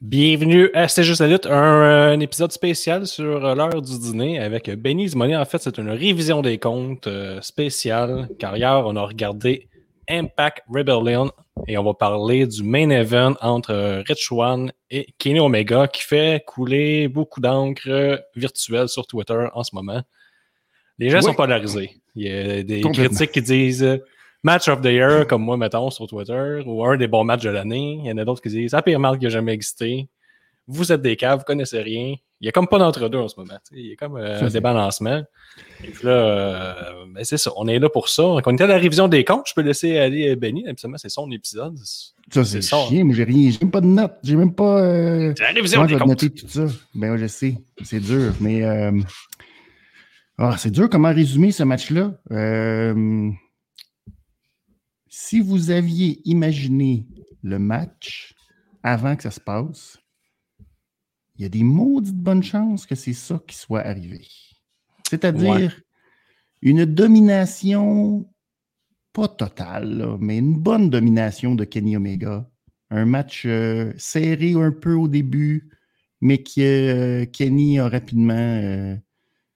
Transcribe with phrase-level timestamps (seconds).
[0.00, 1.52] Bienvenue à C'est juste la lutte, un,
[2.12, 5.36] un épisode spécial sur euh, l'heure du dîner avec Benny Zimoni.
[5.36, 9.68] En fait, c'est une révision des comptes euh, spéciale car hier, on a regardé
[10.08, 11.32] Impact Rebellion
[11.66, 16.02] et on va parler du main event entre euh, Rich One et Kenny Omega qui
[16.04, 20.02] fait couler beaucoup d'encre virtuelle sur Twitter en ce moment.
[21.00, 21.24] Les gens Oui.
[21.24, 21.90] sont polarisés.
[22.14, 23.98] Il y a des critiques qui disent euh,
[24.44, 27.50] Match of the Year, comme moi, mettons, sur Twitter, ou un des bons matchs de
[27.50, 27.98] l'année.
[28.04, 30.08] Il y en a d'autres qui disent La pire marque qui a jamais existé.
[30.66, 32.14] Vous êtes des caves, vous connaissez rien.
[32.40, 33.58] Il n'y a comme pas d'entre-deux en ce moment.
[33.72, 35.24] Il y a comme euh, un c'est- débalancement.
[35.82, 36.74] Et puis là, euh,
[37.12, 37.50] ben, c'est ça.
[37.56, 38.22] On est là pour ça.
[38.22, 39.46] Donc, on était à la révision des comptes.
[39.48, 40.68] Je peux laisser aller euh, Benny.
[40.68, 41.76] Absolument, c'est son épisode.
[42.30, 42.86] Ça, c'est chiant.
[42.92, 43.50] Moi, j'ai rien.
[43.50, 44.14] J'ai même pas de notes.
[44.22, 44.78] J'ai même pas.
[44.82, 46.06] euh, C'est la révision des comptes.
[46.08, 46.66] noter tout ça?
[46.94, 47.54] Ben, je sais.
[47.82, 48.32] C'est dur.
[48.40, 48.62] Mais.
[48.62, 48.92] euh,
[50.36, 52.12] ah, c'est dur comment résumer ce match-là.
[52.30, 53.30] Euh,
[55.20, 57.04] Si vous aviez imaginé
[57.42, 58.36] le match
[58.84, 59.98] avant que ça se passe,
[61.34, 64.28] il y a des maudites bonnes chances que c'est ça qui soit arrivé.
[65.10, 65.68] C'est-à-dire Ouais.
[66.62, 68.30] une domination,
[69.12, 72.48] pas totale, là, mais une bonne domination de Kenny Omega.
[72.90, 75.68] Un match euh, serré un peu au début,
[76.20, 78.94] mais que euh, Kenny a rapidement euh,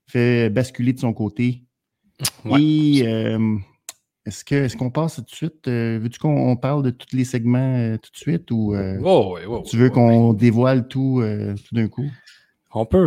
[0.08, 1.62] fait basculer de son côté.
[2.44, 2.60] Ouais.
[2.60, 3.36] Et
[4.26, 5.68] est-ce qu'on passe tout de suite?
[5.68, 8.98] euh, Veux-tu qu'on on parle de tous les segments euh, tout de suite ou euh,
[9.04, 9.36] Oh,
[9.68, 11.22] tu veux qu'on dévoile tout,
[11.68, 12.08] tout d'un coup?
[12.74, 13.04] On peut,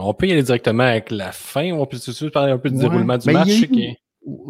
[0.00, 1.72] on peut y aller directement avec la fin.
[1.72, 2.82] On peut tout de suite parler un peu du Ouais.
[2.82, 3.48] déroulement du Ben, match.
[3.48, 3.96] il y a eu- qui est-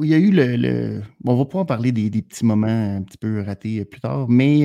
[0.02, 0.56] Il y a eu le.
[0.56, 4.26] le- on va pouvoir parler des, des petits moments un petit peu ratés plus tard,
[4.28, 4.62] mais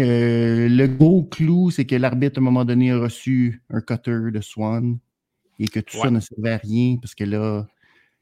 [0.69, 4.39] le gros clou, c'est que l'arbitre, à un moment donné, a reçu un cutter de
[4.41, 4.97] Swan
[5.59, 6.03] et que tout Ouais.
[6.03, 7.67] ça ne servait à rien parce que là,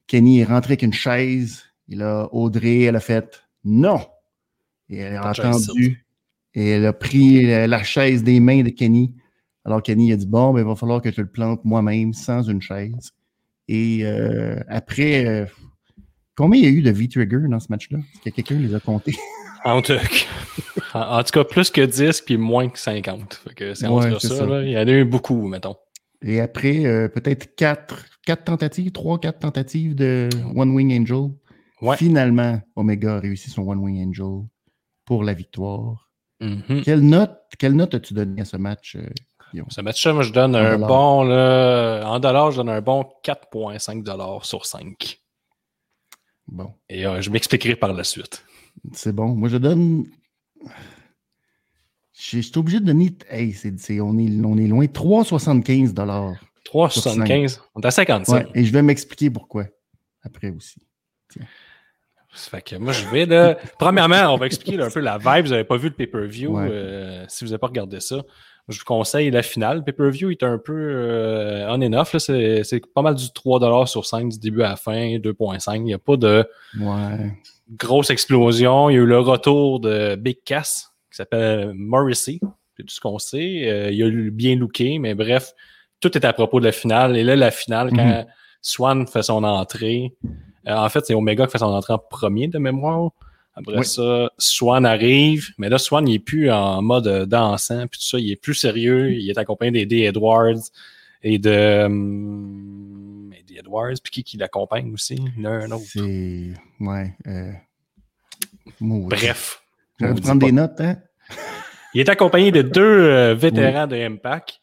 [0.08, 4.00] Kenny est rentré avec une chaise et là, Audrey, elle a fait non.
[4.90, 6.06] Et elle a entendu
[6.56, 9.14] et elle a pris la, la chaise des mains de Kenny.
[9.66, 12.42] Alors Kenny a dit bon, ben, il va falloir que je le plante moi-même sans
[12.44, 13.12] une chaise.
[13.68, 15.46] Et euh, après, euh,
[16.36, 18.00] combien il y a eu de V-Trigger dans ce match-là?
[18.00, 19.16] Est-ce que quelqu'un les a comptés?
[19.66, 19.94] En, tout
[21.34, 23.42] cas, plus que 10 puis moins que 50.
[23.48, 24.30] Fait que c'est Ouais, ça.
[24.30, 24.46] ça.
[24.46, 24.64] là.
[24.64, 25.76] Il y en a eu beaucoup, mettons.
[26.24, 31.30] Et après, euh, peut-être quatre, quatre tentatives, trois, quatre tentatives de One Wing Angel.
[31.82, 31.98] Ouais.
[31.98, 34.46] Finalement, Omega a réussi son One Wing Angel
[35.06, 36.10] pour la victoire.
[36.42, 36.82] Mhm.
[36.84, 39.08] Quelle note, quelle note as-tu donné à ce match, euh?
[39.70, 40.88] Ce match-là, moi, je donne un dollars.
[40.88, 45.20] bon, là, en dollars, je donne un bon 4,5 dollars sur 5.
[46.48, 48.46] Bon, Et euh, je m'expliquerai par la suite.
[48.94, 49.30] c'est bon.
[49.36, 50.06] Moi, je donne.
[52.14, 53.12] Je je suis obligé de donner.
[53.30, 54.86] Hey, c'est, c'est- on, est, on est loin.
[54.86, 56.36] 3,75 dollars.
[56.66, 57.60] 3,75.
[57.76, 58.34] On est à 55.
[58.34, 59.66] Ouais, et je vais m'expliquer pourquoi
[60.22, 60.80] après aussi.
[62.32, 63.58] Fait que moi, je vais là.
[63.80, 65.46] Premièrement, on va expliquer un peu la vibe.
[65.46, 66.58] Vous n'avez pas vu le pay-per-view.
[66.58, 66.68] Ouais.
[66.72, 68.18] euh, si vous n'avez pas regardé ça,
[68.68, 69.78] je vous conseille la finale.
[69.78, 72.16] Le pay-per-view est un peu euh, on and off.
[72.18, 75.76] C'est pas mal du 3$ sur 5 du début à la fin, 2.5.
[75.78, 76.46] Il n'y a pas de
[76.80, 77.32] Ouais.
[77.78, 78.90] grosse explosion.
[78.90, 82.40] Il y a eu le retour de Big Cass qui s'appelle Morrissey.
[82.78, 83.64] C'est tout ce qu'on sait.
[83.68, 85.52] Euh, il a eu bien looké, mais bref,
[86.00, 87.18] tout est à propos de la finale.
[87.18, 88.26] Et là, la finale, quand Mhm.
[88.62, 90.14] Swan fait son entrée,
[90.68, 93.12] euh, en fait, c'est Omega qui fait son entrée en premier de mémoire.
[93.56, 93.86] Après Oui.
[93.86, 98.06] ça, Swan arrive, mais là, Swan, il est plus en mode euh, dansant, puis tout
[98.06, 99.12] ça, il est plus sérieux.
[99.12, 100.62] Il est accompagné d'Eddie Edwards
[101.24, 101.86] et de.
[101.86, 105.20] hum, Eddie Edwards, puis qui, qui l'accompagne aussi?
[105.44, 105.84] A un autre.
[105.88, 106.54] C'est.
[106.80, 107.14] Ouais.
[107.28, 107.52] Euh...
[108.80, 109.62] Bref.
[110.00, 110.98] Dû dit prendre des notes, hein?
[111.94, 114.62] Il est accompagné de deux euh, vétérans de Impact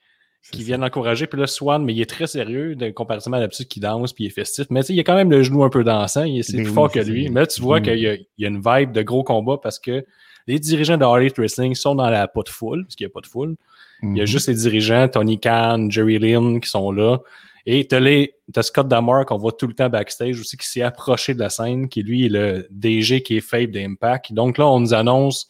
[0.52, 1.26] qui viennent l'encourager.
[1.26, 4.24] Puis là, Swan, mais il est très sérieux de, comparativement à d'habitude qui danse puis
[4.24, 4.66] il est festif.
[4.70, 6.24] Mais tu sais, il a quand même le genou un peu dansant.
[6.24, 7.28] Il est c'est Ben plus oui, fort que lui.
[7.30, 7.82] Mais là, tu vois Mm.
[7.82, 10.04] qu'il y, a- il y a une vibe de gros combat parce que
[10.46, 13.14] les dirigeants de Harley Wrestling sont dans la pas de foule, parce qu'il n'y a
[13.14, 13.56] pas de foule.
[14.02, 14.26] Il y a Mhm.
[14.26, 17.18] juste les dirigeants, Tony Khan, Jerry Lynn, qui sont là.
[17.68, 21.34] Et tu as Scott Damar qu'on voit tout le temps backstage aussi, qui s'est approché
[21.34, 24.32] de la scène, qui lui est le DG qui est faible d'Impact.
[24.32, 25.48] Donc là, on nous annonce,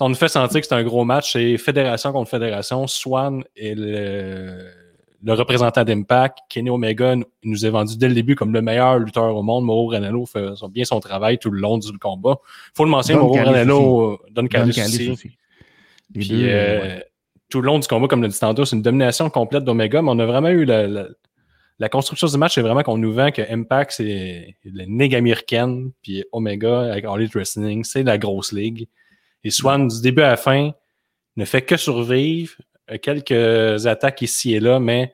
[0.00, 2.86] on nous fait sentir que c'est un gros match, c'est fédération contre fédération.
[2.86, 4.58] Swan est le,
[5.22, 6.38] le représentant d'Impact.
[6.48, 7.14] Kenny Omega
[7.44, 9.64] nous- est vendu dès le début comme le meilleur lutteur au monde.
[9.64, 12.36] Mauro Ranello fait bien son travail tout le long du combat.
[12.74, 15.10] faut le mentionner, Mauro Ranello, euh, Don Don Callis Callis aussi.
[15.10, 15.38] aussi.
[16.14, 17.04] Les Puis, deux, euh, euh, ouais.
[17.48, 20.10] tout le long du combat, comme le dit tantôt, c'est une domination complète d'Omega, mais
[20.10, 21.06] on a vraiment eu la, la-
[21.80, 25.90] la construction du match, c'est vraiment qu'on nous vend que Impact, c'est la ligue américaine,
[26.02, 28.86] puis Omega, avec All Elite Wrestling, c'est la grosse ligue.
[29.44, 30.72] Et Swan, du début à la fin,
[31.36, 32.54] ne fait que survivre,
[32.88, 35.12] a quelques attaques ici et là, mais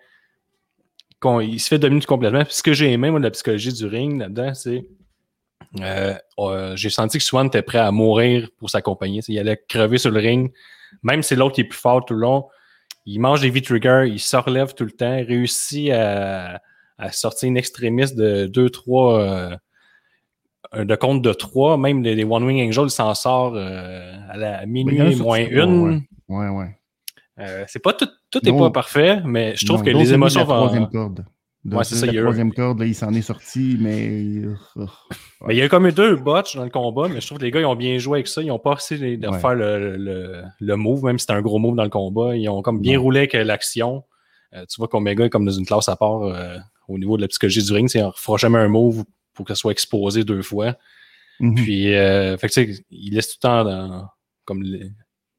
[1.43, 2.45] il se fait dominer complètement.
[2.45, 4.87] Puis ce que j'ai aimé, moi, de la psychologie du ring là-dedans, c'est
[5.81, 9.21] Euh, euh, j'ai senti que Swan était prêt à mourir pour s'accompagner.
[9.29, 10.53] Il allait crever sur le ring.
[11.03, 12.49] Même si l'autre est plus fort tout le long,
[13.07, 16.61] il mange des V-triggers, il se relève tout le temps, réussit à,
[17.13, 19.57] sortir une extrémiste de 2-3 euh,
[20.75, 21.77] de compte de 3.
[21.79, 26.03] Même les, One Wing Angels s'en sort à la minuit moins une.
[26.29, 27.65] Ouais, ouais.
[27.67, 30.87] c'est pas tout, tout n'est pas parfait, mais je trouve que les émotions vont.
[30.87, 31.25] corde
[31.83, 32.07] c'est ça.
[32.07, 34.43] La troisième corde, il s'en est sorti, mais.
[35.47, 37.45] Mais il y a comme eu deux botches dans le combat, mais je trouve que
[37.45, 38.43] les gars, ils ont bien joué avec ça.
[38.43, 41.59] Ils n'ont pas essayé de faire le, le, le, move, même si c'était un gros
[41.59, 42.37] move dans le combat.
[42.37, 44.05] Ils ont comme bien roulé avec l'action.
[44.53, 46.59] Euh, tu vois qu'Omega est comme dans une classe à part euh,
[46.89, 47.91] au niveau de la psychologie du ring.
[47.95, 49.05] Il ne fera jamais un move
[49.41, 50.77] pour que ça soit exposé deux fois.
[51.41, 51.55] Mm-hmm.
[51.55, 54.09] Puis, euh, fait que, il laisse tout le temps dans,
[54.45, 54.65] comme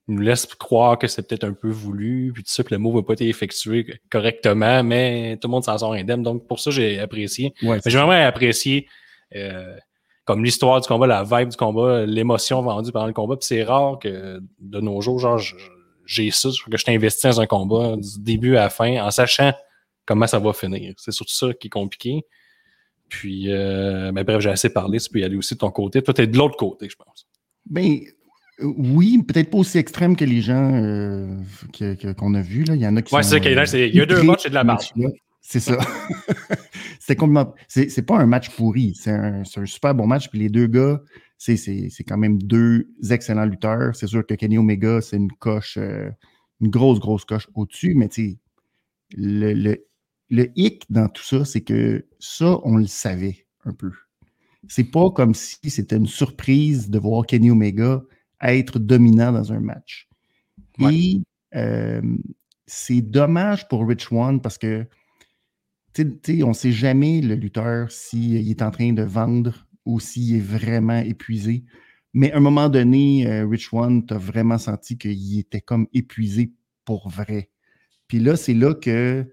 [0.08, 2.92] nous laisse croire que c'est peut-être un peu voulu, puis tout ça, que le mot
[2.92, 6.24] va pas été effectué correctement, mais tout le monde s'en sort indemne.
[6.24, 7.54] Donc, pour ça, j'ai apprécié.
[7.62, 8.88] j'ai vraiment apprécié
[9.36, 9.78] euh,
[10.26, 13.38] comme l'histoire du combat, la vibe du combat, l'émotion vendue pendant le combat.
[13.38, 15.40] Puis c'est rare que de nos jours, genre,
[16.06, 19.54] j'ai ça, que je t'investis dans un combat du début à la fin en sachant
[20.06, 20.94] comment ça va finir.
[20.98, 22.24] C'est surtout ça qui est compliqué.
[23.12, 24.98] Puis, euh, ben, bref, j'ai assez parlé.
[24.98, 26.02] Tu peux y aller aussi de ton côté.
[26.02, 27.28] Toi, tu es de l'autre côté, je pense.
[27.70, 28.00] Ben,
[28.62, 31.36] oui, peut-être pas aussi extrême que les gens euh,
[32.18, 32.64] qu'on a vus.
[32.70, 34.64] Il y en a qui ouais, c'est il y a deux matchs et de la
[34.64, 34.94] marche.
[35.42, 35.78] C'est ça.
[37.02, 37.54] c'est complètement.
[37.68, 38.96] C'est pas un match pourri.
[38.96, 40.30] C'est un, super bon match.
[40.30, 41.02] Puis les deux gars,
[41.38, 41.58] c'est
[42.08, 43.94] quand même deux excellents lutteurs.
[43.94, 46.10] C'est sûr que Kenny Omega, c'est une coche, euh,
[46.62, 47.94] une grosse, grosse coche au-dessus.
[47.94, 48.38] Mais tu sais,
[49.18, 49.86] le, le,
[50.32, 53.92] le hic dans tout ça, c'est que ça, on le savait un peu.
[54.68, 58.02] C'est pas comme si c'était une surprise de voir Kenny Omega
[58.42, 60.08] être dominant dans un match.
[60.80, 61.22] Et
[61.56, 62.02] euh,
[62.66, 64.88] c'est dommage pour Rich One parce que
[66.00, 70.40] on ne sait jamais le lutteur s'il est en train de vendre ou s'il est
[70.40, 71.66] vraiment épuisé.
[72.14, 75.88] Mais à un moment donné, euh, Rich One, tu as vraiment senti qu'il était comme
[75.94, 76.54] épuisé
[76.86, 77.50] pour vrai.
[78.08, 79.30] Puis là, c'est là que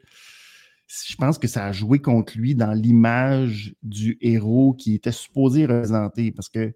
[0.89, 5.67] je pense que ça a joué contre lui dans l'image du héros qui était supposé
[5.67, 6.33] représenter.
[6.33, 6.73] Parce que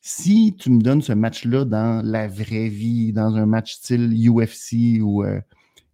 [0.00, 5.00] si tu me donnes ce match-là dans la vraie vie, dans un match style UFC
[5.02, 5.40] ou, euh,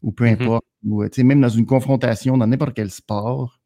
[0.02, 0.42] ou peu mm-hmm.
[0.42, 3.58] importe, ou même dans une confrontation dans n'importe quel sport.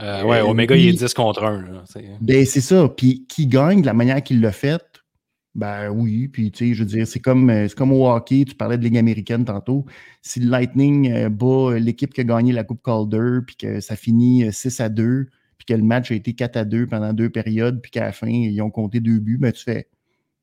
[0.00, 1.84] Euh, ouais, euh, Omega, il est 10 contre 1.
[2.20, 2.88] Ben, c'est ça.
[2.88, 5.01] Puis qui gagne de la manière qu'il l'a fait,
[5.54, 6.28] ben oui.
[6.28, 8.98] Puis, tu sais, je veux dire, c'est comme, comme au hockey, tu parlais de Ligue
[8.98, 9.84] américaine tantôt.
[10.22, 14.52] Si le Lightning bat l'équipe qui a gagné la Coupe Calder, puis que ça finit
[14.52, 15.26] 6 à 2,
[15.58, 18.12] puis que le match a été 4 à 2 pendant deux périodes, puis qu'à la
[18.12, 19.88] fin, ils ont compté deux buts, ben tu fais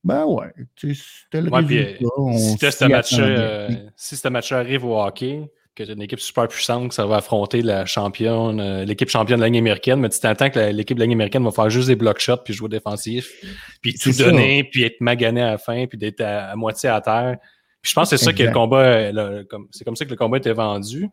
[0.04, 2.72] ben ouais, c'était le résultat.
[2.72, 6.20] si, ce match, euh, si ce match arrive au hockey, que tu as une équipe
[6.20, 10.00] super puissante, que ça va affronter la championne, euh, l'équipe championne de la ligne américaine,
[10.00, 12.54] mais tu t'entends que l'équipe de la américaine va faire juste des block shots puis
[12.54, 13.32] jouer défensif,
[13.82, 17.38] puis tout donner, puis être magané à la fin, puis d'être à, moitié à terre.
[17.82, 19.10] Puis je pense que c'est ça que le combat,
[19.72, 21.10] c'est comme ça que le combat était vendu.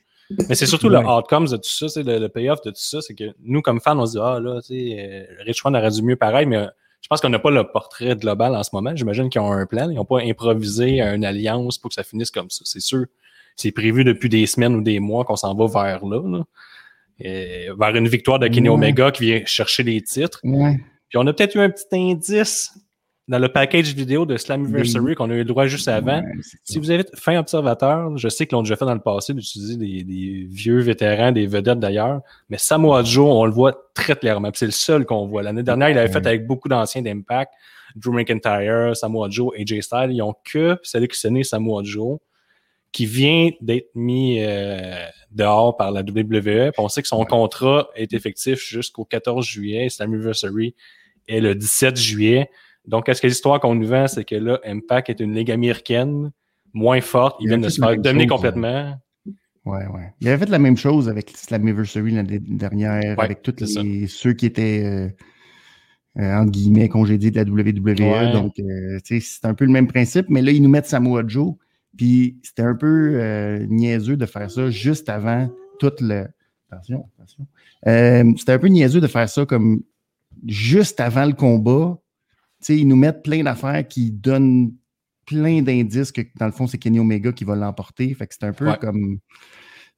[0.49, 3.15] Mais c'est surtout le outcome de tout ça, c'est le, payoff de tout ça, c'est
[3.15, 5.91] que nous, comme fans, on se dit, ah là, tu sais, euh, Rich One aurait
[5.91, 6.67] dû mieux pareil, mais euh,
[7.01, 8.91] je pense qu'on n'a pas le portrait global en ce moment.
[8.97, 9.89] J'imagine qu'ils ont un plan.
[9.89, 12.63] Ils n'ont pas improvisé une alliance pour que ça finisse comme ça.
[12.65, 13.07] C'est sûr.
[13.57, 16.45] C'est prévu depuis des semaines ou des mois qu'on s'en va vers là.
[17.19, 20.41] vers une victoire de Kenny Omega qui vient chercher les titres.
[20.43, 22.73] Puis on a peut-être eu un petit indice
[23.29, 26.23] dans le package vidéo de Slammiversary qu'on a eu le droit juste avant.
[26.65, 29.77] si vous êtes fin observateur, je sais qu'ils l'ont déjà fait dans le passé d'utiliser
[29.77, 34.51] des, vieux vétérans, des vedettes d'ailleurs, mais Samoa Joe, on le voit très clairement.
[34.55, 35.43] C'est le seul qu'on voit.
[35.43, 37.53] L'année dernière, il avait fait avec beaucoup d'anciens d'Impact,
[37.97, 40.11] Drew McIntyre, Samoa Joe, AJ Styles.
[40.11, 42.19] Ils ont que sélectionné Samoa Joe
[42.97, 46.73] qui vient d'être mis euh, dehors par la WWE.
[46.79, 49.91] on sait que son contrat est effectif jusqu'au 14 juillet.
[49.91, 50.75] Slammiversary
[51.29, 52.49] est le 17 juillet.
[52.87, 56.31] Donc, est-ce que l'histoire qu'on nous vend, c'est que là, Impact est une ligue américaine
[56.73, 58.95] moins forte, ils viennent de se faire dominer complètement?
[59.67, 60.15] Ouais, ouais.
[60.23, 63.53] Il avait fait la même chose avec Slammiversary l'année dernière, avec tous
[64.09, 65.09] ceux qui étaient, euh,
[66.19, 68.33] euh, entre guillemets, congédiés de la WWE.
[68.33, 71.57] Donc, euh, c'est un peu le même principe, mais là, ils nous mettent Samoa Joe.
[71.97, 76.27] Puis, c'était un peu niaiseux de faire ça juste avant tout le.
[76.71, 77.47] Attention, attention.
[78.37, 79.83] c'était un peu niaiseux de faire ça comme
[80.47, 81.99] juste avant le combat
[82.75, 84.75] ils nous mettent plein d'affaires qui donnent
[85.27, 88.13] plein d'indices que, dans le fond, c'est Kenny Omega qui va l'emporter.
[88.15, 89.19] Fait que c'est un peu comme.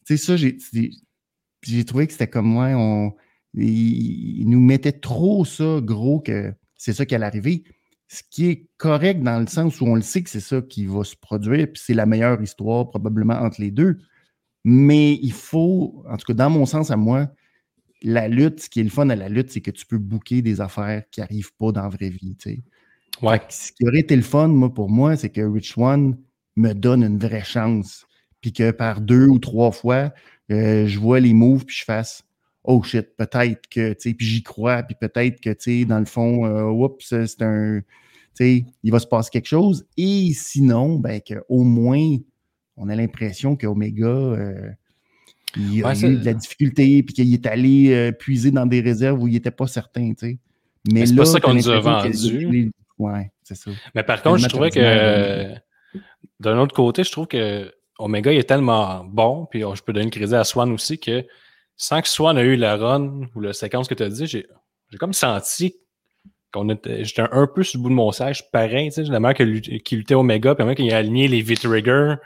[0.07, 3.12] Tu sais, ça, j'ai trouvé que c'était comme moi, on.
[3.55, 7.64] Ils, nous mettaient trop ça gros que c'est ça qui allait arriver.
[8.08, 10.86] Ce qui est correct dans le sens où on le sait que c'est ça qui
[10.86, 13.98] va se produire, puis c'est la meilleure histoire probablement entre les deux.
[14.64, 17.28] Mais il faut, en tout cas dans mon sens à moi,
[18.02, 20.42] la lutte, ce qui est le fun à la lutte, c'est que tu peux booker
[20.42, 22.36] des affaires qui n'arrivent pas dans la vraie vie.
[23.22, 23.40] Ouais.
[23.48, 26.16] ce qui aurait été le fun, moi, pour moi, c'est que Rich One
[26.56, 28.06] me donne une vraie chance.
[28.40, 30.12] Puis que par deux ou trois fois,
[30.50, 32.22] euh, je vois les moves, puis je fasse
[32.70, 35.98] Oh shit, peut-être que, tu sais, puis j'y crois, puis peut-être que, tu sais, dans
[35.98, 37.80] le fond, euh, oups, c'est un.
[37.80, 37.87] Tu
[38.34, 39.87] sais, il va se passer quelque chose.
[39.96, 42.18] Et sinon, ben, qu'au moins,
[42.76, 44.06] on a l'impression qu'Omega.
[44.06, 44.68] Euh,
[45.56, 49.22] il a eu de la difficulté, puis qu'il est allé euh, puiser dans des réserves
[49.22, 50.38] où il n'était pas certain, tu sais.
[50.92, 52.70] Mais, c'est pas ça qu'on nous a vendu.
[52.98, 53.70] Ouais, c'est ça.
[53.94, 55.54] Mais par contre, je trouvais que
[56.38, 60.04] d'un autre côté, je trouve que Omega est tellement bon, puis oh, je peux donner
[60.04, 61.25] le crédit à Swan aussi, que
[61.78, 64.47] sans que Swan ait eu la run ou la séquence que tu as dit, j'ai
[64.99, 65.76] comme senti
[66.52, 67.04] qu'on était.
[67.04, 69.99] J'étais un, peu sur le bout de mon sage, pareil, tu sais, la manière qu'il
[69.99, 72.16] luttait Omega, puis la qu'il a aligné les V-Trigger,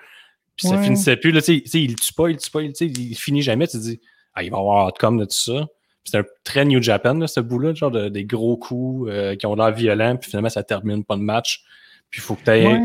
[0.56, 3.14] puis ça finissait plus, là, tu sais, il tue pas, il tue pas, il, il
[3.14, 4.00] finit jamais, tu te dis,
[4.34, 5.66] ah, il va avoir outcome de tout ça.
[6.04, 9.46] C'est un très New Japan, là, ce bout-là, genre de, des gros coups euh, qui
[9.46, 11.62] ont l'air violents, puis finalement, ça termine pas de match.
[12.10, 12.80] Puis il faut que tu ailles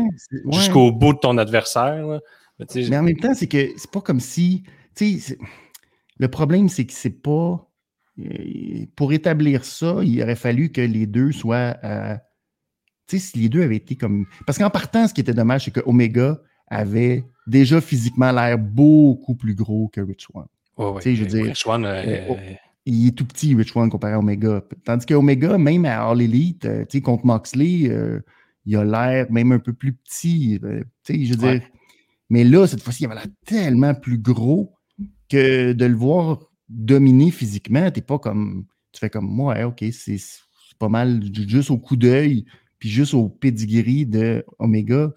[0.52, 2.20] jusqu'au bout de ton adversaire.
[2.58, 4.64] Mais, en même temps, c'est que c'est pas comme si.
[6.18, 7.64] Le problème, c'est que c'est pas.
[8.18, 11.76] Euh, pour établir ça, il aurait fallu que les deux soient.
[13.06, 14.26] tu sais, si les deux avaient été comme.
[14.46, 19.34] Parce qu'en partant, ce qui était dommage, c'est que Omega avait déjà physiquement l'air beaucoup
[19.34, 20.46] plus gros que Rich One.
[20.96, 21.44] tu sais, je veux dire.
[21.44, 21.84] Rich One.
[21.84, 22.36] Euh, euh, oh,
[22.84, 24.62] il est tout petit, Rich One, comparé à Omega.
[24.84, 27.90] Tandis qu'Omega, même à All Elite, tu sais, contre Moxley,
[28.64, 30.58] il a l'air même un peu plus petit.
[30.60, 31.62] tu sais, je veux dire.
[32.30, 34.77] Mais là, cette fois-ci, il avait l'air tellement plus gros
[35.28, 38.66] que de le voir dominer physiquement, t'es pas comme.
[38.92, 40.18] Tu fais comme moi, ok, c'est
[40.78, 42.46] pas mal juste au coup d'œil,
[42.78, 45.12] puis juste au pedigree de Omega,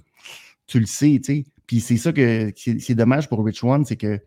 [0.68, 1.46] tu le sais, tu sais.
[1.68, 4.20] Puis c'est ça que c'est dommage pour Rich One, c'est que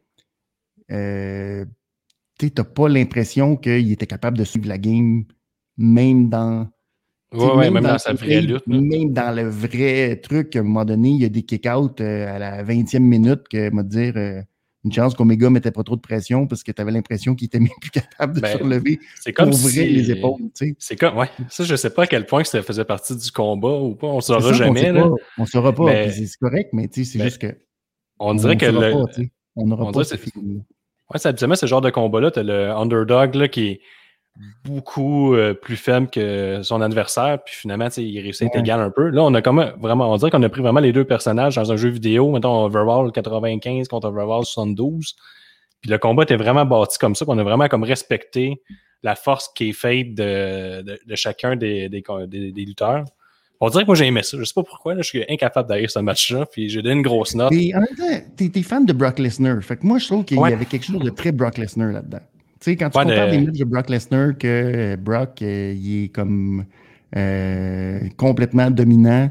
[0.90, 1.64] euh,
[2.38, 5.24] tu n'as pas l'impression qu'il était capable de suivre la game,
[5.76, 6.68] même dans
[7.34, 8.66] Ouais, même, dans, sa vraie lutte.
[8.66, 12.36] Même dans le vrai truc, à un moment donné, il y a des kick-outs euh,
[12.36, 14.40] à la 20e minute que, m'a dire, euh,
[14.84, 17.46] une chance qu'Omega ne mettait pas trop de pression parce que tu avais l'impression qu'il
[17.46, 19.86] était même plus capable de ben, se relever c'est comme pour si...
[19.86, 20.40] les épaules.
[20.78, 21.30] C'est comme, ouais.
[21.48, 24.08] Ça, je ne sais pas à quel point ça faisait partie du combat ou pas.
[24.08, 24.92] On ne saura jamais.
[25.38, 26.10] On ne saura pas.
[26.10, 27.56] C'est correct, mais c'est juste que.
[28.18, 28.66] On dirait que.
[28.66, 28.94] Le...
[29.56, 30.00] on n'aura pas.
[30.00, 32.30] Ouais, c'est habituellement ce genre de combat-là.
[32.30, 33.80] Tu as le underdog là, qui est
[34.64, 38.90] beaucoup euh, plus faible que son adversaire, puis finalement, il réussit à être égal un
[38.90, 39.08] peu.
[39.08, 41.70] Là, on a comme vraiment, on dirait qu'on a pris vraiment les deux personnages dans
[41.70, 45.14] un jeu vidéo, mettons Overall 95 contre Overall 72.
[45.80, 48.60] Puis le combat était vraiment bâti comme ça, qu'on a vraiment comme respecté
[49.02, 53.04] la force qui est faite de, de, chacun des, des, des, lutteurs.
[53.60, 54.38] On dirait que moi j'ai aimé ça.
[54.38, 57.02] Je sais pas pourquoi, là, je suis incapable d'aller ce match-là, puis j'ai donné une
[57.02, 57.52] grosse note.
[57.52, 59.62] Et en même temps, t'es fan de Brock Lesnar.
[59.62, 62.20] Fait que moi, je trouve qu'il y avait quelque chose de très Brock Lesnar là-dedans.
[62.64, 66.04] Tu sais, quand tu compares les matchs de Brock Lesnar, que euh, Brock, euh, il
[66.04, 66.64] est comme
[67.14, 69.30] euh, complètement dominant,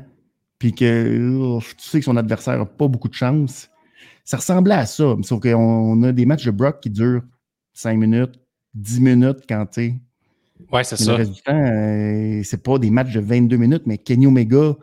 [0.60, 3.72] puis que tu sais que son adversaire n'a pas beaucoup de chance,
[4.24, 5.16] ça ressemblait à ça.
[5.24, 7.24] Sauf qu'on a des matchs de Brock qui durent
[7.74, 8.40] 5 minutes,
[8.76, 9.96] 10 minutes quand tu sais.
[10.72, 11.14] Ouais, c'est ça.
[11.14, 14.76] Le reste du temps, c'est pas des matchs de 22 minutes, mais Kenny Omega,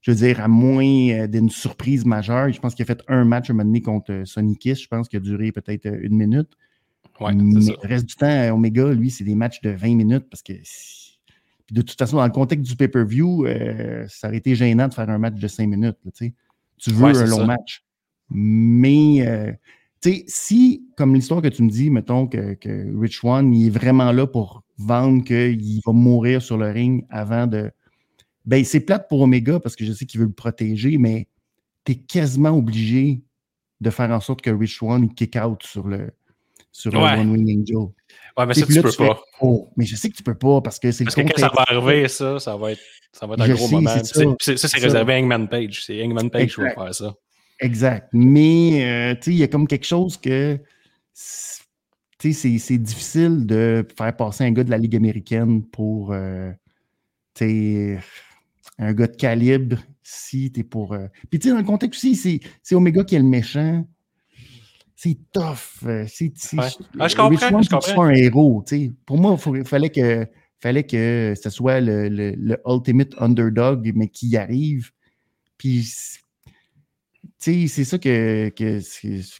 [0.00, 3.50] je veux dire, à moins d'une surprise majeure, je pense qu'il a fait un match
[3.50, 6.48] un moment donné contre Sonny Kiss, je pense qu'il a duré peut-être une minute.
[7.20, 10.42] Ouais, mais le reste du temps, Omega, lui, c'est des matchs de 20 minutes parce
[10.42, 10.52] que.
[10.52, 14.94] Puis de toute façon, dans le contexte du pay-per-view, euh, ça aurait été gênant de
[14.94, 15.96] faire un match de 5 minutes.
[16.78, 17.84] tu veux un long match.
[18.28, 19.52] Mais euh,
[20.00, 23.70] sais, si, comme l'histoire que tu me dis, mettons que, que, Rich One, il est
[23.70, 27.70] vraiment là pour vendre qu'il va mourir sur le ring avant de.
[28.46, 31.28] Ben, c'est plate pour Omega parce que je sais qu'il veut le protéger, mais
[31.84, 33.22] tu es quasiment obligé
[33.80, 36.10] de faire en sorte que Rich One kick out sur le,
[36.72, 37.18] sur ouais.
[37.18, 37.88] One Wing Angel.
[38.36, 39.20] Ouais, mais ça, tu peux pas.
[39.40, 41.50] oh, mais je sais que tu peux pas parce que c'est Parce que quand ça
[41.54, 42.80] va arriver, ça, ça va être,
[43.12, 43.90] ça va être un gros moment.
[44.02, 45.84] Ça, c'est réservé à Hangman Page.
[45.84, 47.14] C'est Hangman Page qui va faire ça.
[47.60, 48.08] Exact.
[48.12, 50.58] Mais, euh, tu sais, il y a comme quelque chose que.
[52.18, 56.12] Tu sais, c'est difficile de faire passer un gars de la Ligue américaine pour.
[56.12, 56.50] Euh,
[57.34, 57.98] tu sais,
[58.78, 60.94] un gars de calibre si tu es pour.
[60.94, 61.06] Euh...
[61.30, 63.84] Puis, tu sais, dans le contexte aussi, c'est Omega qui est le méchant
[65.02, 65.86] c'est tough.
[65.86, 67.62] Euh, c'est, ah, je comprends.
[67.62, 68.02] Je comprends.
[68.02, 68.62] un héros.
[69.06, 70.26] Pour moi, il fallait que,
[70.60, 74.90] fallait que ce soit le, le, ultimate underdog, mais qui y arrive.
[75.56, 75.90] Puis,
[77.38, 78.80] c'est ça que, que,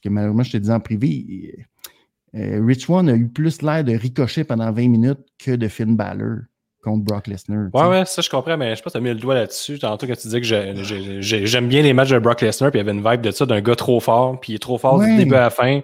[0.01, 1.67] que, malheureusement, je te dis en privé.
[2.35, 5.95] Euh, Rich One a eu plus l'air de ricocher pendant 20 minutes que de Finn
[5.95, 6.39] Balor
[6.83, 7.69] contre Brock Lesnar.
[7.73, 9.35] Ouais, ouais, ça je comprends, mais je sais pas si tu as mis le doigt
[9.35, 9.79] là-dessus.
[9.79, 12.89] Tantôt quand tu disais que j'aime bien les matchs de Brock Lesnar, puis il y
[12.89, 15.17] avait une vibe de ça, d'un gars trop fort, puis il est trop fort du
[15.17, 15.81] début à la fin.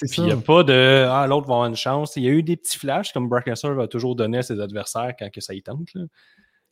[0.00, 2.16] Puis il n'y a pas de Ah, l'autre va avoir une chance.
[2.16, 4.60] Il y a eu des petits flashs comme Brock Lesnar va toujours donner à ses
[4.60, 5.88] adversaires quand que ça y tente.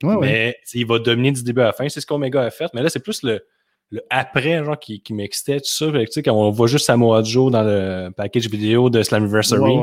[0.03, 1.89] mais il va dominer du début à la fin.
[1.89, 2.67] C'est ce qu'Omega a fait.
[2.75, 3.47] Mais là, c'est plus le,
[3.91, 5.87] le après genre, qui, qui m'excitait, tout ça.
[5.93, 9.79] tu sais, quand on voit juste Samoa Joe dans le package vidéo de Slammiversary.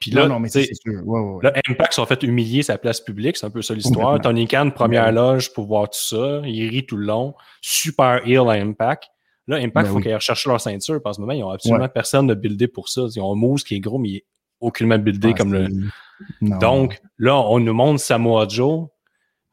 [0.00, 1.02] Puis là, non, mais c'est sûr.
[1.42, 4.18] là, Impact sont fait humilier sa place publique, c'est un peu ça l'histoire.
[4.20, 7.34] Tony Khan, première loge pour voir tout ça, il rit tout le long.
[7.60, 9.04] Super heel à Impact.
[9.46, 11.02] Là, Impact, il ben faut qu'ils recherchent leur ceinture.
[11.02, 13.02] Parce ce moment, ils n'ont absolument personne de buildé pour ça.
[13.14, 14.24] Ils ont un Moose qui est gros, mais il n'est
[14.60, 15.68] aucunement buildé comme le.
[16.40, 18.88] Donc, là, on nous montre Samoa Joe.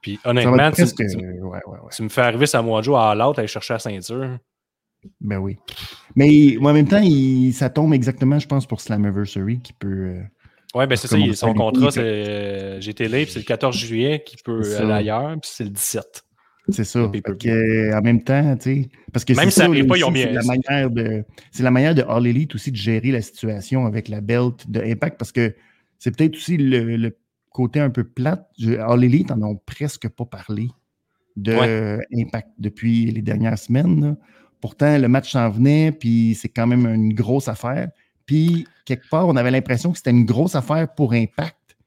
[0.01, 0.83] Puis honnêtement, tu,
[2.03, 4.37] me fais arriver Samoa Joe à l'autre aller chercher la ceinture.
[5.19, 5.57] Ben oui.
[6.15, 7.01] Mais en même temps,
[7.53, 9.87] ça tombe exactement, je pense, pour Slammiversary qui peut.
[9.87, 10.23] Euh,
[10.75, 11.17] oui, ben c'est ça.
[11.33, 15.49] son contrat, c'est euh, j'étais là, c'est le 14 juillet qui peut aller ailleurs, puis
[15.51, 16.23] c'est le 17.
[16.69, 17.03] C'est ça.
[17.03, 18.89] en même temps, tu sais.
[19.13, 20.27] Parce que Même si ça pas, ils ont bien.
[20.27, 23.85] C'est la, manière de, c'est la manière de All Elite aussi de gérer la situation
[23.85, 25.55] avec la belt de Impact parce que
[25.97, 27.15] c'est peut-être aussi le,
[27.51, 28.47] côté un peu plate.
[28.85, 30.67] All Elite en ont presque pas parlé
[31.37, 34.17] de Impact depuis les dernières semaines.
[34.59, 37.89] Pourtant, le match s'en venait, puis c'est quand même une grosse affaire.
[38.27, 41.77] Puis, quelque part, on avait l'impression que c'était une grosse affaire pour Impact,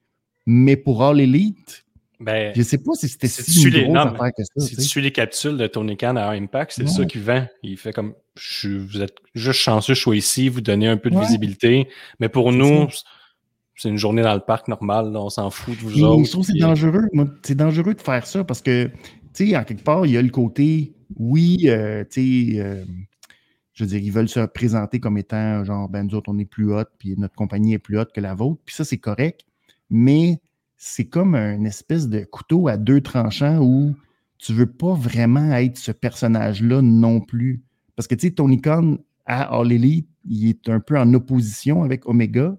[0.46, 1.84] mais pour All Elite,
[2.18, 4.66] ben, je ne sais pas si c'était si, une grosse affaire que ça.
[4.66, 7.46] Si tu suis les capsules de Tony Khan à Impact, c'est ça qui vend.
[7.62, 11.10] Il fait comme, je, vous êtes juste chanceux, je sois ici, vous donnez un peu
[11.10, 11.88] de visibilité.
[12.18, 12.88] Mais pour nous,
[13.74, 16.24] c'est une journée dans le parc normal, on s'en fout de vous autres.
[16.24, 17.08] Je trouve que c'est dangereux.
[17.42, 18.90] C'est dangereux de faire ça parce que,
[19.34, 22.84] tu sais, en quelque part, il y a le côté, oui, euh, tu sais, euh,
[23.80, 26.44] je veux dire, ils veulent se présenter comme étant genre, ben nous autres, on est
[26.44, 29.46] plus hot, puis notre compagnie est plus haute que la vôtre, puis ça, c'est correct,
[29.88, 30.40] mais
[30.76, 33.94] c'est comme un espèce de couteau à deux tranchants où
[34.38, 37.62] tu veux pas vraiment être ce personnage-là non plus.
[37.96, 41.82] Parce que, tu sais, Tony Khan, à All Elite, il est un peu en opposition
[41.82, 42.56] avec Omega.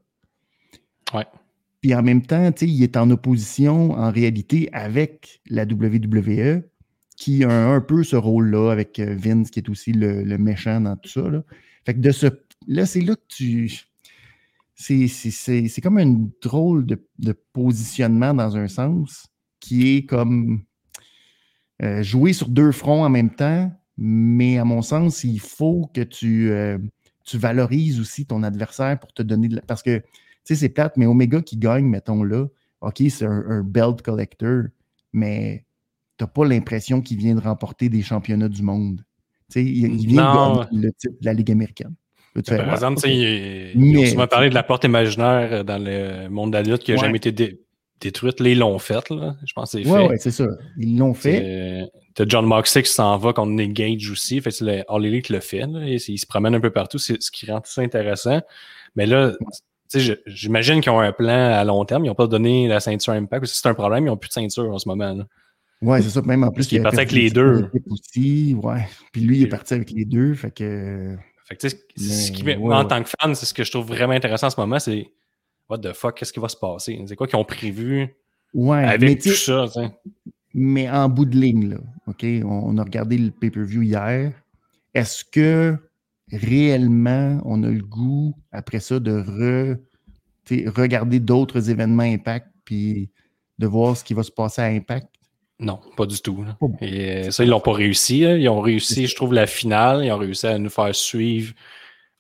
[1.14, 1.26] Ouais.
[1.82, 6.64] Puis en même temps, tu sais, il est en opposition en réalité avec la WWE
[7.22, 10.96] qui a un, peu ce rôle-là avec euh, Vince, qui est aussi le, méchant dans
[10.96, 11.22] tout ça.
[11.22, 11.44] Là.
[11.86, 12.26] Fait que de ce.
[12.68, 13.72] Là, c'est là que tu.
[14.74, 16.98] C'est comme un drôle de,
[17.54, 19.28] positionnement dans un sens
[19.60, 20.64] qui est comme
[21.84, 26.02] euh, jouer sur deux fronts en même temps, mais à mon sens, il faut que
[26.02, 26.80] tu, euh,
[27.24, 29.62] tu valorises aussi ton adversaire pour te donner de la...
[29.62, 30.06] Parce que, tu
[30.44, 32.48] sais, c'est plate, mais Omega qui gagne, mettons là,
[32.82, 34.64] OK, c'est un, belt collector,
[35.14, 35.64] mais
[36.24, 39.02] n'as pas l'impression qu'il vient de remporter des championnats du monde.
[39.56, 41.96] il, il vient de le titre de la Ligue américaine.
[42.34, 46.64] par exemple, ils ont parlé de la porte imaginaire euh, dans le monde de la
[46.64, 47.60] lutte qui n'a jamais été
[48.00, 48.40] détruite.
[48.40, 49.10] Là, ils l'ont fait.
[49.10, 49.36] Là.
[49.46, 50.08] Je pense que c'est fait.
[50.08, 50.48] Oui, c'est ça.
[50.78, 51.90] Ils l'ont fait.
[52.16, 54.42] Tu as John Moxley qui s'en va contre Nick Gage aussi.
[54.42, 55.64] Fait le, All Elite le fait.
[55.86, 56.98] il se promène un peu partout.
[56.98, 58.42] C'est ce qui rend tout ça intéressant.
[58.96, 59.32] Mais là,
[60.26, 62.06] j'imagine qu'ils ont un plan à long terme.
[62.06, 63.46] Ils n'ont pas donné la ceinture Impact.
[63.46, 64.06] C'est un problème.
[64.06, 65.14] Ils n'ont plus de ceinture en ce moment.
[65.14, 65.26] Là.
[65.82, 66.22] Ouais, c'est ça.
[66.22, 67.70] Même en plus, il, est parti avec les deux.
[67.90, 68.88] Aussi, ouais.
[69.12, 70.34] Puis lui, il est parti avec les deux.
[70.36, 71.16] Fait que.
[71.46, 74.48] Fait que, ce qui, en tant que fan, c'est ce que je trouve vraiment intéressant
[74.48, 75.12] en ce moment, c'est
[75.72, 77.02] What the fuck, qu'est-ce qui va se passer?
[77.08, 78.14] C'est quoi qu'ils ont prévu
[78.54, 79.66] ouais, avec tout ça?
[80.54, 84.34] Mais en bout de ligne, là, OK, on, a regardé le pay-per-view hier.
[84.94, 85.78] Est-ce que
[86.30, 89.78] réellement on a le goût, après ça, de re,
[90.76, 93.10] regarder d'autres événements Impact puis
[93.58, 95.08] de voir ce qui va se passer à Impact?
[95.62, 96.44] Non, pas du tout.
[96.82, 98.22] Et euh, ça, ils l'ont pas réussi.
[98.22, 100.04] Ils ont réussi, je trouve, la finale.
[100.04, 101.54] Ils ont réussi à nous faire suivre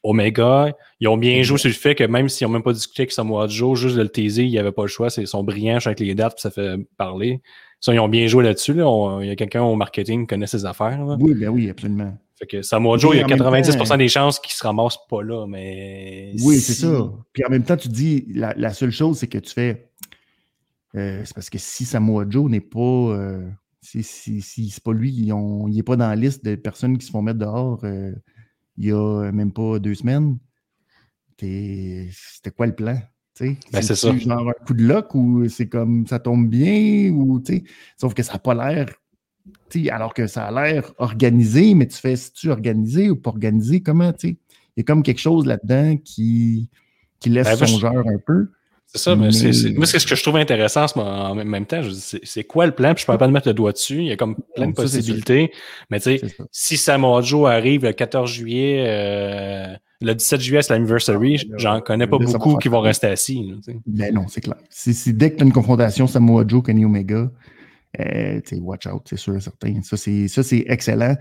[0.04, 0.76] Omega.
[1.00, 3.12] Ils ont bien joué sur le fait que même s'ils n'ont même pas discuté avec
[3.12, 5.08] Samoa Joe, juste de le teaser, il n'y avait pas le choix.
[5.18, 7.42] Ils sont brillants avec les dates, puis ça fait parler.
[7.80, 8.74] Ça, ils ont bien joué là-dessus.
[8.74, 11.04] Il y a quelqu'un au marketing qui connaît ses affaires.
[11.20, 12.16] Oui, ben oui, absolument.
[12.38, 15.48] Fait que Samoa Joe, il y a 90% des chances qu'il se ramasse pas là,
[15.48, 16.34] mais.
[16.44, 17.12] Oui, c'est ça.
[17.34, 19.91] Puis en même temps, tu dis, la seule chose, c'est que tu fais
[20.96, 22.80] euh, c'est parce que si Samoa Joe n'est pas.
[22.80, 23.48] Euh,
[23.82, 27.12] si, si, c'est pas lui, il n'est pas dans la liste de personnes qui se
[27.12, 28.14] font mettre dehors euh,
[28.78, 30.38] il y a même pas deux semaines.
[31.40, 33.00] C'était quoi le plan?
[33.40, 34.16] Ben, c'est ça.
[34.16, 37.42] genre un coup de luck ou c'est comme ça tombe bien ou
[37.98, 38.88] sauf que ça n'a pas l'air
[39.90, 43.82] alors que ça a l'air organisé, mais tu fais si tu organisé ou pas organisé,
[43.82, 44.36] comment il
[44.78, 46.70] y a comme quelque chose là-dedans qui,
[47.20, 48.50] qui laisse ben, songeur un peu.
[48.94, 51.82] C'est ça, mais, c'est, moi, c'est ce que je trouve intéressant en même temps.
[52.24, 52.94] C'est quoi le plan?
[52.94, 54.00] Puis je ne peux pas mettre le doigt dessus.
[54.00, 55.52] Il y a comme plein de possibilités.
[55.90, 60.74] Mais tu sais, si Samoa Joe arrive le 14 juillet, euh, le 17 juillet, c'est
[60.74, 63.54] l'anniversary, ah, j'en connais pas beaucoup qui vont rester assis.
[63.86, 64.58] ben non, c'est clair.
[64.70, 67.32] Si, dès que tu as une confrontation Samoa Joe, Kenny Omega,
[67.98, 69.82] euh, watch out, c'est sûr et certain.
[69.84, 71.16] Ça, c'est, ça, c'est excellent.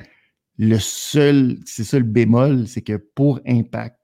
[0.59, 3.97] Le seul, c'est ça le bémol, c'est que pour Impact,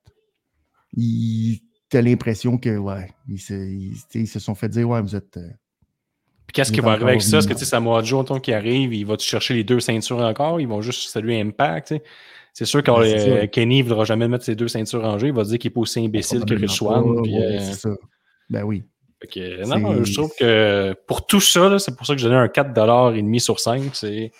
[1.88, 5.36] t'as l'impression que, ouais, ils se, sont fait dire, ouais, vous êtes.
[5.36, 5.48] Euh,
[6.46, 7.38] puis qu'est-ce qui va arriver avec ça?
[7.38, 10.60] Est-ce que tu sais, Samoa Joe, qui arrive, il va-tu chercher les deux ceintures encore?
[10.60, 11.94] Ils vont juste saluer Impact,
[12.52, 15.28] C'est sûr que euh, Kenny ne voudra jamais mettre ses deux ceintures en jeu.
[15.28, 17.04] Il va dire qu'il n'est pas aussi imbécile que Rich Swan.
[17.26, 17.90] Euh, ça.
[18.48, 18.84] Ben oui.
[19.66, 23.38] non, je trouve que pour tout ça, c'est pour ça que j'ai donné un 4,5$
[23.40, 23.82] sur 5.
[23.92, 24.30] C'est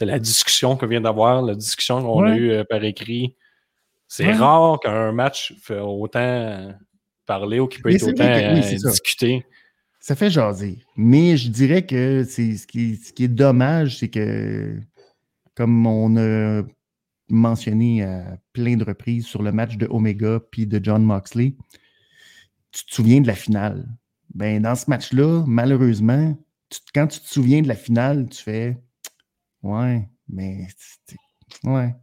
[0.00, 3.36] la discussion qu'on vient d'avoir, la discussion qu'on a eue par écrit.
[4.08, 6.74] C'est rare qu'un match fait autant
[7.26, 9.44] parler ou qu'il peut être autant euh, discuté.
[10.00, 10.14] Ça.
[10.14, 10.78] fait jaser.
[10.96, 14.78] Mais je dirais que c'est ce qui, ce qui est dommage, c'est que,
[15.54, 16.62] comme on a
[17.28, 21.54] mentionné à plein de reprises sur le match de Omega puis de John Moxley,
[22.70, 23.88] tu te souviens de la finale.
[24.34, 26.38] Ben, dans ce match-là, malheureusement,
[26.94, 28.76] quand tu te souviens de la finale, tu fais
[29.62, 30.68] Ouais, mais
[31.64, 31.94] ouais.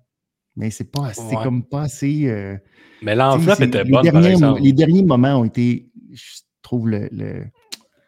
[0.56, 2.28] Mais c'est pas assez, comme pas assez.
[2.28, 2.56] Euh,
[3.02, 4.62] mais l'enveloppe était bonne, par exemple.
[4.62, 7.46] Les derniers moments ont été, je trouve, le, le,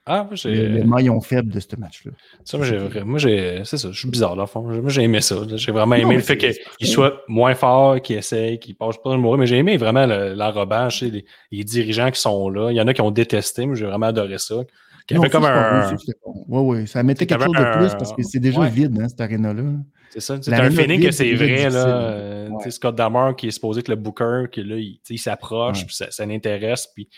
[0.08, 2.12] ah, le, maillon faible de ce match-là.
[2.44, 2.60] Ça,
[3.04, 4.62] moi, j'ai, c'est ça, je suis bizarre, là, fond.
[4.62, 5.36] Moi, j'ai aimé ça.
[5.56, 9.20] J'ai vraiment aimé le fait qu'il soit moins fort, qu'il essaye, qu'il passe pas le
[9.20, 9.40] mourir.
[9.40, 12.70] Mais j'ai aimé vraiment l'enrobage, les, les dirigeants qui sont là.
[12.70, 14.58] Il y en a qui ont détesté, mais j'ai vraiment adoré ça.
[15.08, 15.96] Qui fait comme un.
[16.26, 19.22] Oui, oui, ça mettait quelque chose de plus parce que c'est déjà vide, hein, cette
[19.22, 19.64] aréna-là.
[20.10, 20.42] C'est ça.
[20.42, 21.70] C'est un feeling que c'est vrai.
[21.70, 26.10] Là, Scott Damar qui est supposé que le Booker, qui là, il, s'approche, puis ça,
[26.10, 27.10] ça l'intéresse, puis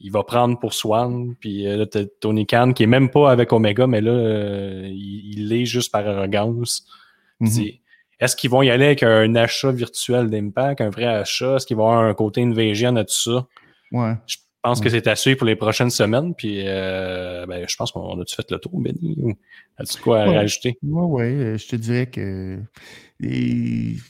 [0.00, 1.34] il va prendre pour Swan.
[1.38, 4.88] Puis euh, là, t'as Tony Khan qui est même pas avec Omega, mais là, euh,
[4.90, 6.86] il l'est juste par arrogance.
[7.40, 7.80] Mm-hmm.
[8.20, 11.56] Est-ce qu'ils vont y aller avec un achat virtuel d'Impact, un vrai achat?
[11.56, 13.46] Est-ce qu'ils vont avoir un côté invasion à tout ça?
[13.92, 14.14] Ouais.
[14.26, 16.34] Je pense que c'est à suivre pour les prochaines semaines.
[16.34, 19.16] Puis, euh, ben, je pense qu'on a-tu fait le tour, Benny?
[19.76, 20.78] As-tu quoi à rajouter?
[20.82, 21.22] Oui, oui.
[21.22, 22.60] Euh, je te dirais que.
[23.20, 24.00] Il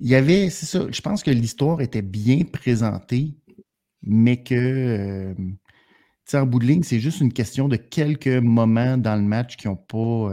[0.00, 0.50] y avait.
[0.50, 0.86] C'est ça.
[0.90, 3.34] Je pense que l'histoire était bien présentée,
[4.02, 4.54] mais que.
[4.54, 5.34] Euh,
[6.34, 9.68] en bout de ligne, c'est juste une question de quelques moments dans le match qui
[9.68, 10.30] ont pas.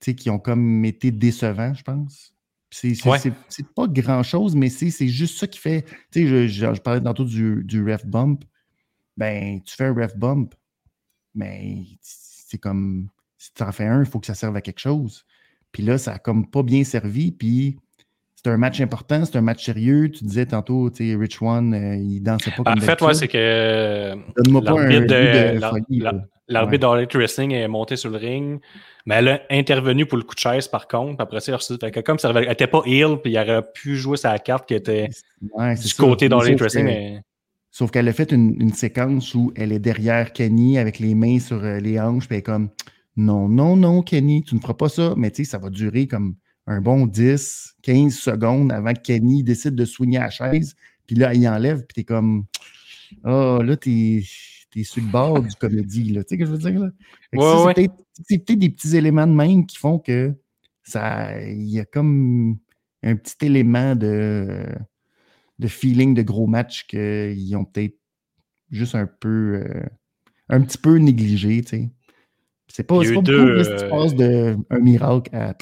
[0.00, 2.33] qui ont comme été décevants, je pense.
[2.74, 5.84] C'est pas grand-chose, mais c'est juste ça qui fait.
[6.10, 8.44] Tu sais, je, parlais tantôt du, du ref bump.
[9.16, 10.54] Ben, tu fais un ref bump,
[11.34, 13.08] mais c'est comme.
[13.38, 15.24] Si tu en fais un, il faut que ça serve à quelque chose.
[15.70, 17.30] Puis là, ça a comme pas bien servi.
[17.30, 17.76] Puis
[18.34, 20.10] c'est un match important, c'est un match sérieux.
[20.10, 23.14] Tu disais tantôt, tu sais, Rich One, euh, il dansait pas comme En fait, ouais,
[23.14, 24.14] c'est que.
[24.36, 27.06] Donne-moi pas un de, L'arbitre ouais.
[27.14, 28.60] Wrestling est monté sur le ring,
[29.06, 31.22] mais elle a intervenu pour le coup de chaise par contre.
[31.22, 34.38] Après ça, fait comme ça, elle n'était pas heal, puis il aurait pu jouer sa
[34.38, 35.08] carte qui était
[35.40, 36.84] du côté d'Harley Wrestling.
[36.84, 37.22] Mais...
[37.70, 41.64] Sauf qu'elle a fait une, séquence où elle est derrière Kenny avec les mains sur
[41.64, 42.68] euh, les hanches, puis elle est comme
[43.16, 45.14] Non, non, non, Kenny, tu ne feras pas ça.
[45.16, 49.42] Mais tu sais, ça va durer comme un bon 10, 15 secondes avant que Kenny
[49.42, 50.76] décide de soigner la chaise.
[51.06, 52.44] Puis là, il enlève, puis t'es comme
[53.24, 54.22] Oh, là, t'es
[54.74, 56.24] t'es sur le bord du comédie, là.
[56.24, 57.74] Tu sais ce que je veux dire, là?
[58.26, 60.34] C'est peut-être des petits éléments de même qui font que
[60.82, 61.40] ça.
[61.42, 62.58] Il y a comme
[63.02, 64.66] un petit élément de,
[65.58, 67.96] de feeling de gros match qu'ils ont peut-être
[68.70, 69.62] juste un peu.
[69.64, 69.82] Euh,
[70.48, 71.90] un petit peu négligé, tu sais.
[72.68, 75.54] C'est pas, pas deux, beaucoup, tu passes d'un miracle à.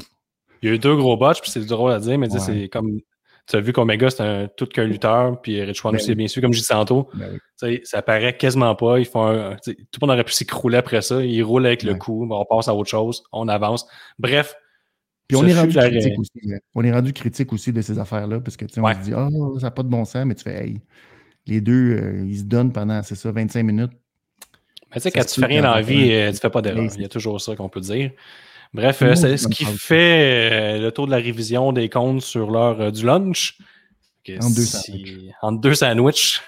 [0.62, 3.00] Il y a eu deux gros botches, puis c'est drôle à dire, mais c'est comme
[3.48, 6.28] tu as vu qu'Omega, c'est un tout qu'un lutteur, puis Rich One ben aussi, bien
[6.28, 7.08] sûr, comme je dis tantôt.
[7.14, 7.38] Ben
[7.84, 8.98] ça paraît quasiment pas.
[8.98, 11.24] Ils font tout le monde aurait pu s'écrouler après ça.
[11.24, 13.86] Ils roulent avec le coup, on passe à autre chose, on avance.
[14.18, 14.54] Bref.
[15.28, 16.52] Puis on est rendu critique aussi.
[16.52, 16.58] Hein.
[16.74, 19.66] On est rendu critique aussi de ces affaires-là, parce que on se dit, oh, ça
[19.66, 20.80] n'a pas de bon sens, mais tu fais, hey,
[21.46, 23.92] les deux, euh, ils se donnent pendant, c'est ça, 25 minutes.
[24.90, 26.86] Mais tu sais, quand tu fais rien dans la vie, euh, tu fais pas d'erreur.
[26.94, 28.10] Il y a toujours ça qu'on peut dire.
[28.74, 32.50] Bref, euh, c'est ce qui fait euh, le tour de la révision des comptes sur
[32.50, 33.58] l'heure euh, du lunch.
[34.40, 35.18] En deux sandwichs.
[35.42, 36.40] En deux sandwichs.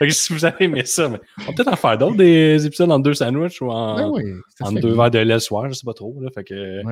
[0.10, 3.00] si vous avez aimé ça, mais on va peut-être en faire d'autres des épisodes en
[3.00, 6.16] deux sandwichs ou en, ben deux verres de lait le soir, je sais pas trop.
[6.20, 6.82] Là, fait que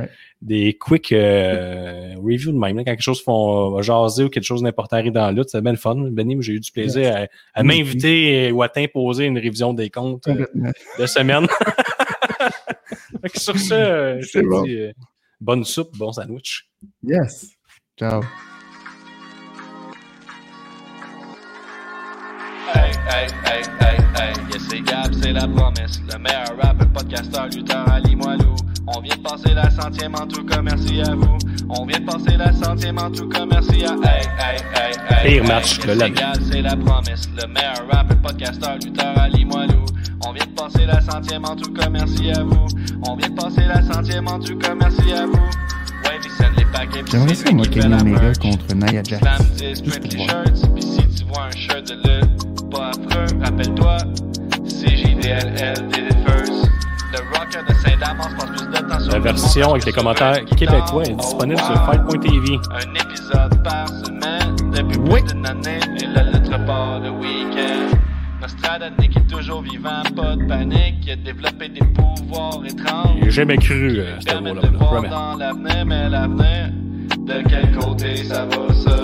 [0.42, 2.78] des quick reviews de même.
[2.78, 5.70] quand quelque chose font jaser ou quelque chose d'important arrive dans la lutte, c'est bien
[5.70, 5.94] le fun.
[5.94, 10.28] Benny, j'ai eu du plaisir à, m'inviter ou à t'imposer une révision des comptes
[10.98, 11.46] de semaine.
[13.34, 14.92] sur ce, euh, je te dis euh,
[15.40, 16.68] bonne soupe, bon sandwich.
[17.02, 17.48] Yes.
[17.98, 18.22] Ciao.
[22.74, 26.00] Hey, hey, hey, hey, hey, yes, c'est Gab, c'est la promesse.
[26.12, 28.54] Le meilleur rapper, podcasteur, lutteur, Ali Moilou.
[28.94, 31.36] On vient de passer la centième en tout cas, merci à vous.
[31.68, 35.40] On vient de passer la centième en tout cas, merci à Hey, hey, hey, hey.
[35.40, 36.14] Pire match de l'année.
[36.50, 37.28] c'est la promesse.
[37.36, 39.84] Le meilleur rapper, podcasteur, lutteur, Ali Moilou.
[40.26, 42.66] On vient de passer la centième en tout cas, merci à vous.
[43.06, 45.38] On vient de passer la centième en tout cas, merci à vous.
[47.10, 48.38] J'aimerais c'est ça, moi, Kenny Omega merch.
[48.38, 49.18] contre Nia Jax.
[49.18, 50.44] Slam 10, Juste pour voir.
[50.74, 53.96] pis si tu vois un shirt de lutte, pas affreux, rappelle-toi,
[54.66, 56.70] CJDLL did it first.
[57.12, 58.77] Le rocker de Saint-Damas passe plus de
[59.10, 62.58] La version avec les commentaires québécois est disponible sur Fight.tv.
[62.70, 65.20] Un épisode par semaine depuis Oui.
[65.22, 67.96] plus d'une année et la lettre part le week-end.
[68.40, 73.16] Nostradamus est toujours vivant, pas de panique, il a développé des pouvoirs étranges.
[73.22, 74.68] J'ai jamais cru euh, à ce Permet mot-là.
[74.68, 75.08] de voir Vraiment.
[75.32, 76.70] dans l'avenir, mais l'avenir,
[77.18, 78.96] de quel côté ça va ça?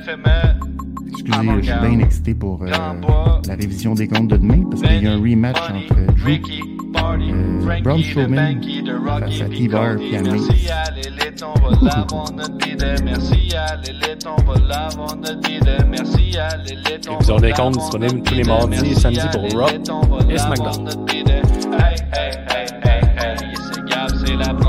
[0.00, 0.58] FME,
[1.08, 2.66] Excusez, je suis bien excité pour euh,
[3.48, 6.75] la révision des comptes de demain parce qu'il y a un rematch entre Drew
[7.66, 10.70] Banky, de Rocky, face à T-Bar à Merci Mace.
[10.70, 12.94] à l'élite, on va l'avoir notre bidet.
[13.04, 15.78] Merci à l'élite, on va l'avoir notre bidet.
[15.88, 18.94] Merci à l'élite, on Révision va des l'avoir comptes notre disponible tous les mardis et
[18.94, 19.48] samedis pour
[20.08, 20.84] va et SmackDown.
[20.84, 21.42] notre bidet.
[21.72, 24.66] Hey, hey, hey, hey, hey, c'est Gab, c'est la promesse.